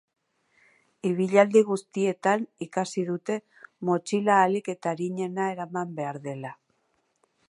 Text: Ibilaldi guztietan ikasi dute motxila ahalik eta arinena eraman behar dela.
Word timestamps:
Ibilaldi 1.09 1.61
guztietan 1.67 2.47
ikasi 2.67 3.03
dute 3.11 3.37
motxila 3.91 4.33
ahalik 4.37 4.71
eta 4.75 4.95
arinena 4.95 5.51
eraman 5.57 5.93
behar 6.01 6.21
dela. 6.29 6.55